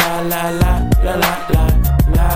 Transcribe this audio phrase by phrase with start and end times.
[0.00, 0.72] la la la
[1.04, 1.64] la la la
[2.16, 2.28] la.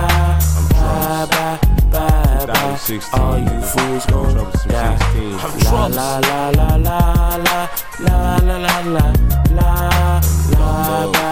[0.71, 1.59] Bye bye
[1.91, 2.77] bye bye.
[2.87, 4.35] 2016, All you fools gon'
[4.69, 4.97] die.
[5.13, 5.71] 16.
[5.71, 6.99] La la la la la
[7.37, 7.69] la
[8.05, 9.07] la la la la
[9.57, 9.71] la
[11.13, 11.26] la.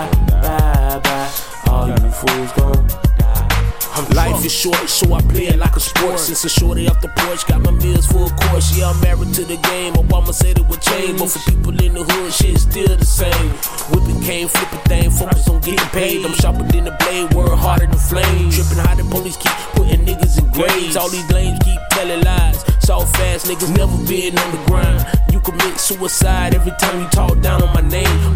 [4.64, 6.18] Short, so I play it like a sport.
[6.18, 8.76] Since a shorty off the porch, got my meals full of course.
[8.76, 9.92] Yeah, I'm married to the game.
[9.94, 13.50] Obama said it would change, but for people in the hood, shit still the same.
[13.92, 16.24] Whipping cane, flipping thing, focus on getting paid.
[16.24, 18.50] I'm sharper than the blade, word harder than flame.
[18.50, 20.96] Tripping how the police keep putting niggas in graves.
[20.96, 22.64] All these lames keep telling lies.
[22.80, 25.04] So fast niggas never been on the grind.
[25.30, 28.33] You commit suicide every time you talk down on my name.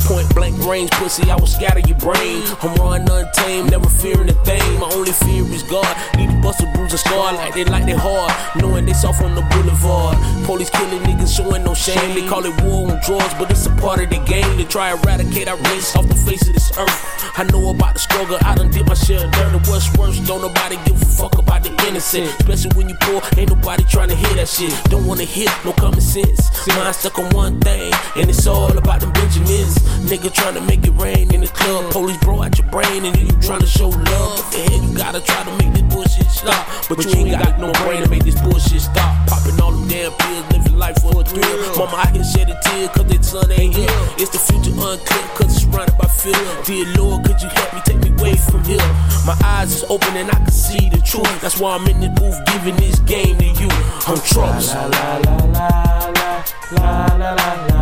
[0.68, 2.42] Range, pussy, I will scatter your brain.
[2.60, 4.78] I'm running untamed, never fearing a thing.
[4.78, 5.88] My only fear is God.
[6.18, 8.30] Need to bust a bruise and scar like they like they hard.
[8.60, 10.18] Knowing they soft on the boulevard.
[10.44, 12.14] Police killing niggas showing no shame.
[12.14, 14.58] They call it war on drugs, but it's a part of the game.
[14.58, 17.32] They try to eradicate our race off the face of this earth.
[17.38, 19.55] I know about the struggle, I done did my share of dirt.
[19.55, 22.28] And what's worse, don't nobody give a fuck about the innocent.
[22.41, 24.74] Especially when you poor, ain't nobody trying to hear that shit.
[24.91, 26.50] Don't wanna hear no common sense.
[26.69, 29.78] Mine stuck on one thing, and it's all about them Benjamins.
[30.11, 31.92] Nigga trying to make it rain in the club.
[31.92, 34.39] Police bro out your brain, and then you trying to show love.
[34.39, 36.67] What the hell you gotta try to make this bullshit stop?
[36.89, 39.29] But, you ain't got no brain to make this bullshit stop.
[39.29, 41.77] Popping all them damn pills, living life for a thrill.
[41.77, 43.91] Mama out here shedding tears, cause their son ain't here.
[44.17, 46.39] It's the future unclear, cause it's surrounded by fear.
[46.64, 48.86] Dear Lord, could you help me take me away from here?
[49.27, 51.41] My eyes is open and I can see the truth.
[51.41, 53.69] That's why I'm in the booth giving this game to you.
[54.06, 54.19] I'm.
[54.34, 55.69] La la la la
[56.09, 57.77] la la la la la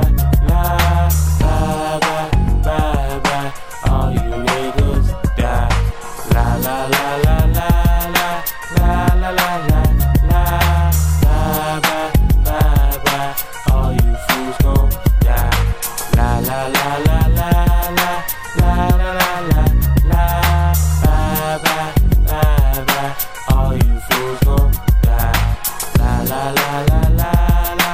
[14.47, 15.51] fools gon' die.
[16.17, 17.51] La la la la la
[17.99, 18.11] la
[18.59, 19.63] la la la la
[20.11, 20.23] la.
[21.03, 21.91] Bye bye
[22.27, 23.11] bye bye.
[23.55, 24.71] All you fools gon'
[25.03, 25.35] die.
[25.99, 27.33] La la la la la
[27.81, 27.93] la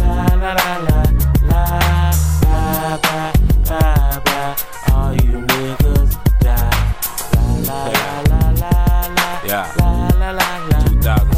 [0.00, 1.00] la la la la
[1.50, 1.62] la.
[2.42, 3.32] Bye bye
[3.68, 4.54] bye bye.
[4.92, 6.10] All you niggas
[6.40, 6.74] die.
[7.34, 8.74] La la la la la
[9.46, 10.82] la la la la la.
[11.02, 11.31] 2016.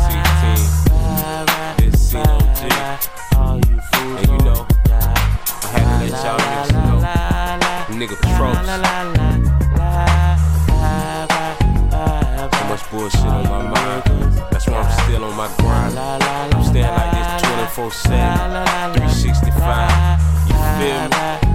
[8.05, 8.61] Nigga Trumps.
[12.51, 14.03] Too much bullshit on my mind.
[14.51, 15.99] That's why I'm still on my grind.
[15.99, 21.54] I'm staying like this 24 7, 365.